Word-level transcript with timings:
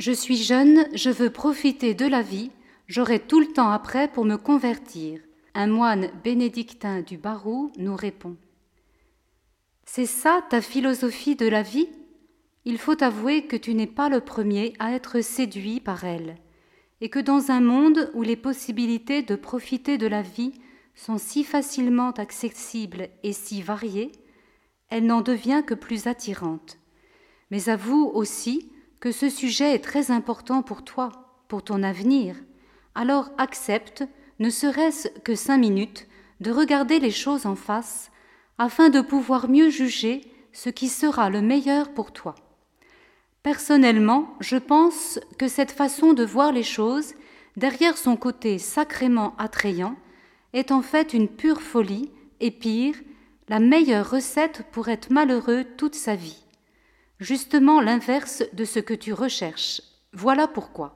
Je 0.00 0.12
suis 0.12 0.38
jeune, 0.38 0.86
je 0.94 1.10
veux 1.10 1.28
profiter 1.28 1.92
de 1.92 2.06
la 2.06 2.22
vie, 2.22 2.50
j'aurai 2.88 3.20
tout 3.20 3.38
le 3.38 3.48
temps 3.48 3.68
après 3.68 4.08
pour 4.08 4.24
me 4.24 4.36
convertir. 4.36 5.20
Un 5.52 5.66
moine 5.66 6.10
bénédictin 6.24 7.02
du 7.02 7.18
Barou 7.18 7.70
nous 7.76 7.96
répond. 7.96 8.38
C'est 9.84 10.06
ça 10.06 10.40
ta 10.48 10.62
philosophie 10.62 11.36
de 11.36 11.46
la 11.46 11.60
vie? 11.60 11.90
Il 12.64 12.78
faut 12.78 13.02
avouer 13.04 13.42
que 13.42 13.56
tu 13.56 13.74
n'es 13.74 13.86
pas 13.86 14.08
le 14.08 14.22
premier 14.22 14.72
à 14.78 14.94
être 14.94 15.20
séduit 15.20 15.80
par 15.80 16.04
elle, 16.04 16.38
et 17.02 17.10
que 17.10 17.18
dans 17.18 17.50
un 17.50 17.60
monde 17.60 18.10
où 18.14 18.22
les 18.22 18.36
possibilités 18.36 19.20
de 19.20 19.36
profiter 19.36 19.98
de 19.98 20.06
la 20.06 20.22
vie 20.22 20.54
sont 20.94 21.18
si 21.18 21.44
facilement 21.44 22.12
accessibles 22.12 23.10
et 23.22 23.34
si 23.34 23.60
variées, 23.60 24.12
elle 24.88 25.04
n'en 25.04 25.20
devient 25.20 25.62
que 25.66 25.74
plus 25.74 26.06
attirante. 26.06 26.78
Mais 27.50 27.68
avoue 27.68 28.10
aussi 28.14 28.70
que 29.00 29.12
ce 29.12 29.28
sujet 29.30 29.74
est 29.74 29.84
très 29.84 30.10
important 30.10 30.62
pour 30.62 30.84
toi, 30.84 31.10
pour 31.48 31.62
ton 31.64 31.82
avenir. 31.82 32.36
Alors 32.94 33.30
accepte, 33.38 34.04
ne 34.38 34.50
serait-ce 34.50 35.08
que 35.24 35.34
cinq 35.34 35.58
minutes, 35.58 36.06
de 36.40 36.50
regarder 36.50 37.00
les 37.00 37.10
choses 37.10 37.46
en 37.46 37.56
face, 37.56 38.10
afin 38.58 38.90
de 38.90 39.00
pouvoir 39.00 39.48
mieux 39.48 39.70
juger 39.70 40.22
ce 40.52 40.68
qui 40.68 40.88
sera 40.88 41.30
le 41.30 41.40
meilleur 41.40 41.92
pour 41.92 42.12
toi. 42.12 42.34
Personnellement, 43.42 44.34
je 44.40 44.56
pense 44.56 45.18
que 45.38 45.48
cette 45.48 45.70
façon 45.70 46.12
de 46.12 46.24
voir 46.24 46.52
les 46.52 46.62
choses, 46.62 47.14
derrière 47.56 47.96
son 47.96 48.16
côté 48.16 48.58
sacrément 48.58 49.34
attrayant, 49.38 49.96
est 50.52 50.72
en 50.72 50.82
fait 50.82 51.14
une 51.14 51.28
pure 51.28 51.62
folie, 51.62 52.10
et 52.40 52.50
pire, 52.50 52.94
la 53.48 53.60
meilleure 53.60 54.10
recette 54.10 54.64
pour 54.72 54.88
être 54.88 55.10
malheureux 55.10 55.64
toute 55.76 55.94
sa 55.94 56.14
vie. 56.14 56.42
Justement 57.20 57.82
l'inverse 57.82 58.42
de 58.54 58.64
ce 58.64 58.78
que 58.78 58.94
tu 58.94 59.12
recherches. 59.12 59.82
Voilà 60.14 60.48
pourquoi. 60.48 60.94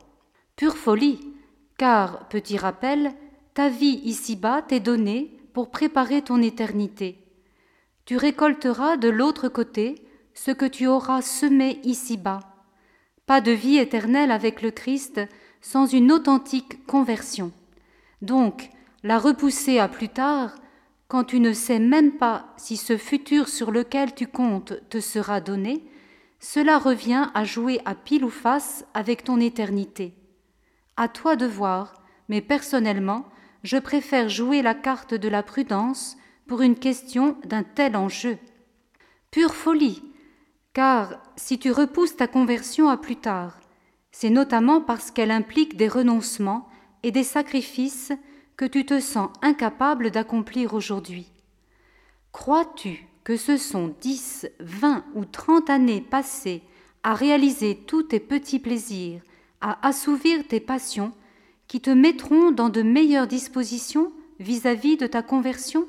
Pure 0.57 0.77
folie, 0.77 1.21
car, 1.77 2.29
petit 2.29 2.57
rappel, 2.57 3.13
ta 3.53 3.69
vie 3.69 4.01
ici-bas 4.05 4.63
t'est 4.63 4.81
donnée 4.81 5.39
pour 5.53 5.71
préparer 5.71 6.23
ton 6.23 6.41
éternité. 6.41 7.19
Tu 8.07 8.17
récolteras 8.17 8.97
de 8.97 9.09
l'autre 9.09 9.49
côté 9.49 9.97
ce 10.33 10.51
que 10.51 10.65
tu 10.65 10.87
auras 10.87 11.21
semé 11.21 11.79
ici-bas. 11.85 12.41
Pas 13.27 13.43
de 13.43 13.53
vie 13.53 13.77
éternelle 13.77 14.31
avec 14.31 14.63
le 14.63 14.71
Christ 14.71 15.21
sans 15.61 15.87
une 15.87 16.11
authentique 16.11 16.87
conversion. 16.87 17.53
Donc, 18.23 18.71
la 19.03 19.19
repousser 19.19 19.79
à 19.79 19.89
plus 19.89 20.09
tard, 20.09 20.55
quand 21.07 21.25
tu 21.25 21.39
ne 21.39 21.53
sais 21.53 21.79
même 21.79 22.13
pas 22.13 22.55
si 22.57 22.79
ce 22.79 22.97
futur 22.97 23.49
sur 23.49 23.71
lequel 23.71 24.15
tu 24.15 24.27
comptes 24.27 24.75
te 24.89 25.01
sera 25.01 25.41
donné, 25.41 25.85
cela 26.45 26.79
revient 26.79 27.31
à 27.33 27.45
jouer 27.45 27.81
à 27.87 27.95
pile 27.95 28.23
ou 28.23 28.29
face 28.29 28.85
avec 28.93 29.25
ton 29.25 29.41
éternité. 29.41 30.13
À 30.99 31.09
toi 31.09 31.37
de 31.37 31.47
voir, 31.47 32.03
mais 32.29 32.43
personnellement, 32.43 33.25
je 33.63 33.79
préfère 33.79 34.29
jouer 34.29 34.61
la 34.61 34.75
carte 34.75 35.15
de 35.15 35.29
la 35.29 35.43
prudence 35.43 36.19
pour 36.47 36.61
une 36.61 36.77
question 36.77 37.39
d'un 37.47 37.63
tel 37.63 37.97
enjeu. 37.97 38.37
Pure 39.31 39.55
folie, 39.55 40.03
car 40.75 41.15
si 41.37 41.59
tu 41.59 41.73
repousses 41.73 42.17
ta 42.17 42.27
conversion 42.27 42.91
à 42.91 42.99
plus 42.99 43.17
tard, 43.17 43.59
c'est 44.13 44.29
notamment 44.29 44.83
parce 44.83 45.11
qu'elle 45.11 45.31
implique 45.31 45.79
des 45.79 45.89
renoncements 45.89 46.69
et 47.03 47.11
des 47.11 47.25
sacrifices 47.25 48.13
que 48.59 48.67
tu 48.67 48.85
te 48.85 49.01
sens 49.01 49.31
incapable 49.41 50.11
d'accomplir 50.11 50.75
aujourd'hui. 50.75 51.33
Crois-tu 52.33 53.09
que 53.25 53.37
ce 53.39 53.57
sont 53.57 53.95
dix, 54.01 54.47
vingt 54.61 55.05
ou 55.15 55.25
trente 55.25 55.71
années 55.71 56.03
passées 56.03 56.63
à 57.03 57.15
réaliser 57.15 57.77
tous 57.87 58.05
tes 58.05 58.21
petits 58.21 58.59
plaisirs, 58.59 59.23
à 59.61 59.87
assouvir 59.87 60.47
tes 60.47 60.61
passions, 60.61 61.13
qui 61.67 61.81
te 61.81 61.91
mettront 61.91 62.51
dans 62.51 62.69
de 62.69 62.83
meilleures 62.83 63.27
dispositions 63.27 64.13
vis-à-vis 64.39 64.97
-vis 64.97 65.01
de 65.01 65.07
ta 65.07 65.23
conversion 65.23 65.89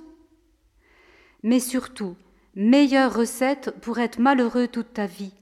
Mais 1.44 1.60
surtout, 1.60 2.16
meilleure 2.56 3.14
recette 3.14 3.72
pour 3.82 4.00
être 4.00 4.20
malheureux 4.20 4.68
toute 4.68 4.94
ta 4.94 5.06
vie, 5.06 5.34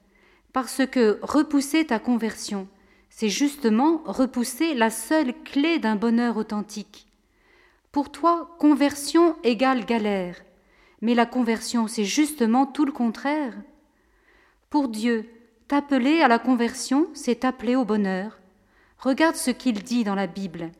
parce 0.51 0.85
que 0.87 1.19
repousser 1.21 1.85
ta 1.85 1.99
conversion, 1.99 2.67
c'est 3.09 3.29
justement 3.29 4.01
repousser 4.05 4.73
la 4.73 4.89
seule 4.89 5.33
clé 5.43 5.77
d'un 5.77 5.95
bonheur 5.95 6.37
authentique. 6.37 7.07
Pour 7.91 8.11
toi, 8.11 8.55
conversion 8.59 9.35
égale 9.43 9.85
galère. 9.85 10.35
Mais 11.03 11.15
la 11.15 11.25
conversion, 11.25 11.87
c'est 11.87 12.05
justement 12.05 12.65
tout 12.65 12.85
le 12.85 12.93
contraire. 12.93 13.53
Pour 14.69 14.87
Dieu, 14.87 15.29
t'appeler 15.67 16.21
à 16.21 16.29
la 16.29 16.39
conversion, 16.39 17.07
c'est 17.13 17.41
t'appeler 17.41 17.75
au 17.75 17.83
bonheur. 17.83 18.39
Regarde 18.99 19.35
ce 19.35 19.51
qu'il 19.51 19.83
dit 19.83 20.05
dans 20.05 20.15
la 20.15 20.27
Bible. 20.27 20.71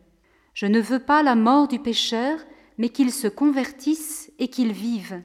Je 0.54 0.66
ne 0.66 0.80
veux 0.80 1.00
pas 1.00 1.24
la 1.24 1.36
mort 1.36 1.68
du 1.68 1.78
pécheur, 1.78 2.40
mais 2.78 2.88
qu'il 2.88 3.12
se 3.12 3.28
convertisse 3.28 4.32
et 4.40 4.48
qu'il 4.48 4.72
vive. 4.72 5.22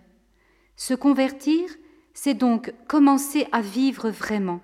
Se 0.74 0.94
convertir, 0.94 1.70
c'est 2.12 2.34
donc 2.34 2.74
commencer 2.88 3.46
à 3.52 3.60
vivre 3.60 4.10
vraiment. 4.10 4.60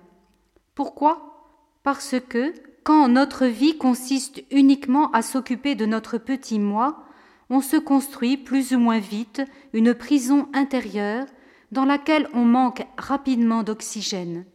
Pourquoi? 0.75 1.47
Parce 1.81 2.15
que, 2.27 2.53
quand 2.83 3.07
notre 3.07 3.45
vie 3.45 3.77
consiste 3.77 4.43
uniquement 4.51 5.11
à 5.11 5.21
s'occuper 5.21 5.75
de 5.75 5.85
notre 5.85 6.17
petit 6.17 6.59
moi, 6.59 7.04
on 7.49 7.61
se 7.61 7.77
construit 7.77 8.37
plus 8.37 8.73
ou 8.73 8.79
moins 8.79 8.99
vite 8.99 9.41
une 9.73 9.93
prison 9.93 10.47
intérieure 10.53 11.25
dans 11.71 11.85
laquelle 11.85 12.27
on 12.33 12.45
manque 12.45 12.85
rapidement 12.97 13.63
d'oxygène. 13.63 14.45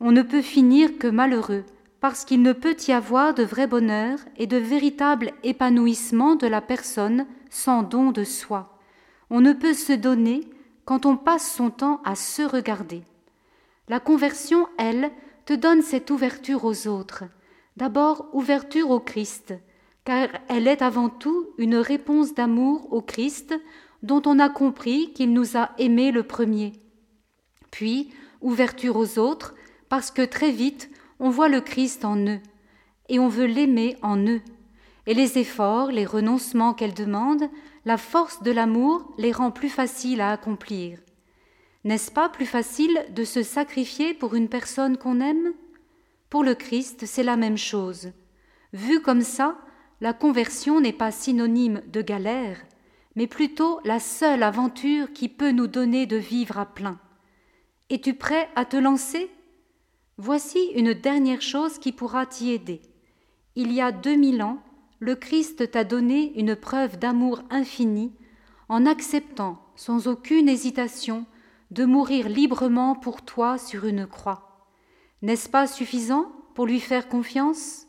On 0.00 0.12
ne 0.12 0.22
peut 0.22 0.42
finir 0.42 0.98
que 0.98 1.06
malheureux, 1.06 1.64
parce 2.00 2.24
qu'il 2.24 2.42
ne 2.42 2.52
peut 2.52 2.76
y 2.88 2.92
avoir 2.92 3.34
de 3.34 3.44
vrai 3.44 3.66
bonheur 3.66 4.18
et 4.36 4.48
de 4.48 4.56
véritable 4.56 5.32
épanouissement 5.44 6.34
de 6.34 6.48
la 6.48 6.60
personne 6.60 7.26
sans 7.50 7.82
don 7.82 8.10
de 8.10 8.24
soi. 8.24 8.76
On 9.30 9.40
ne 9.40 9.52
peut 9.52 9.74
se 9.74 9.92
donner 9.92 10.40
quand 10.84 11.06
on 11.06 11.16
passe 11.16 11.48
son 11.48 11.70
temps 11.70 12.00
à 12.04 12.16
se 12.16 12.42
regarder. 12.42 13.02
La 13.88 14.00
conversion, 14.00 14.68
elle, 14.78 15.10
te 15.44 15.52
donne 15.52 15.82
cette 15.82 16.10
ouverture 16.10 16.64
aux 16.64 16.88
autres. 16.88 17.24
D'abord, 17.76 18.28
ouverture 18.32 18.90
au 18.90 19.00
Christ, 19.00 19.54
car 20.04 20.28
elle 20.48 20.66
est 20.66 20.82
avant 20.82 21.08
tout 21.08 21.48
une 21.58 21.76
réponse 21.76 22.34
d'amour 22.34 22.92
au 22.92 23.00
Christ 23.00 23.54
dont 24.02 24.22
on 24.26 24.38
a 24.38 24.48
compris 24.48 25.12
qu'il 25.12 25.32
nous 25.32 25.56
a 25.56 25.70
aimés 25.78 26.10
le 26.10 26.24
premier. 26.24 26.72
Puis, 27.70 28.12
ouverture 28.40 28.96
aux 28.96 29.18
autres, 29.18 29.54
parce 29.88 30.10
que 30.10 30.22
très 30.22 30.50
vite, 30.50 30.90
on 31.20 31.30
voit 31.30 31.48
le 31.48 31.60
Christ 31.60 32.04
en 32.04 32.16
eux, 32.16 32.40
et 33.08 33.18
on 33.18 33.28
veut 33.28 33.46
l'aimer 33.46 33.96
en 34.02 34.18
eux. 34.18 34.40
Et 35.06 35.14
les 35.14 35.38
efforts, 35.38 35.90
les 35.90 36.06
renoncements 36.06 36.74
qu'elle 36.74 36.94
demande, 36.94 37.44
la 37.84 37.96
force 37.96 38.42
de 38.42 38.50
l'amour 38.50 39.12
les 39.18 39.32
rend 39.32 39.50
plus 39.50 39.68
faciles 39.68 40.20
à 40.20 40.30
accomplir. 40.30 40.98
N'est-ce 41.84 42.12
pas 42.12 42.28
plus 42.28 42.46
facile 42.46 43.04
de 43.10 43.24
se 43.24 43.42
sacrifier 43.42 44.14
pour 44.14 44.34
une 44.34 44.48
personne 44.48 44.96
qu'on 44.96 45.20
aime? 45.20 45.52
Pour 46.30 46.44
le 46.44 46.54
Christ, 46.54 47.06
c'est 47.06 47.24
la 47.24 47.36
même 47.36 47.58
chose. 47.58 48.12
Vu 48.72 49.00
comme 49.00 49.22
ça, 49.22 49.58
la 50.02 50.12
conversion 50.12 50.80
n'est 50.80 50.92
pas 50.92 51.12
synonyme 51.12 51.80
de 51.86 52.02
galère, 52.02 52.58
mais 53.14 53.28
plutôt 53.28 53.78
la 53.84 54.00
seule 54.00 54.42
aventure 54.42 55.12
qui 55.12 55.28
peut 55.28 55.52
nous 55.52 55.68
donner 55.68 56.06
de 56.06 56.16
vivre 56.16 56.58
à 56.58 56.66
plein. 56.66 56.98
Es-tu 57.88 58.14
prêt 58.14 58.48
à 58.56 58.64
te 58.64 58.76
lancer? 58.76 59.30
Voici 60.16 60.58
une 60.74 60.92
dernière 60.92 61.40
chose 61.40 61.78
qui 61.78 61.92
pourra 61.92 62.26
t'y 62.26 62.50
aider. 62.50 62.82
Il 63.54 63.70
y 63.70 63.80
a 63.80 63.92
deux 63.92 64.16
mille 64.16 64.42
ans, 64.42 64.60
le 64.98 65.14
Christ 65.14 65.70
t'a 65.70 65.84
donné 65.84 66.36
une 66.36 66.56
preuve 66.56 66.98
d'amour 66.98 67.40
infini 67.48 68.12
en 68.68 68.86
acceptant, 68.86 69.64
sans 69.76 70.08
aucune 70.08 70.48
hésitation, 70.48 71.26
de 71.70 71.84
mourir 71.84 72.28
librement 72.28 72.96
pour 72.96 73.22
toi 73.22 73.56
sur 73.56 73.84
une 73.84 74.08
croix. 74.08 74.66
N'est-ce 75.22 75.48
pas 75.48 75.68
suffisant 75.68 76.32
pour 76.54 76.66
lui 76.66 76.80
faire 76.80 77.08
confiance? 77.08 77.86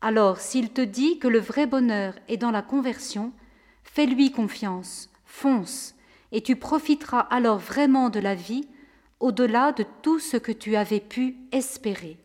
Alors, 0.00 0.38
s'il 0.38 0.70
te 0.70 0.80
dit 0.80 1.18
que 1.18 1.26
le 1.26 1.40
vrai 1.40 1.66
bonheur 1.66 2.14
est 2.28 2.36
dans 2.36 2.52
la 2.52 2.62
conversion, 2.62 3.32
fais-lui 3.82 4.30
confiance, 4.30 5.10
fonce, 5.24 5.96
et 6.30 6.40
tu 6.40 6.54
profiteras 6.54 7.20
alors 7.20 7.58
vraiment 7.58 8.08
de 8.08 8.20
la 8.20 8.36
vie, 8.36 8.68
au-delà 9.18 9.72
de 9.72 9.84
tout 10.02 10.20
ce 10.20 10.36
que 10.36 10.52
tu 10.52 10.76
avais 10.76 11.00
pu 11.00 11.36
espérer. 11.50 12.16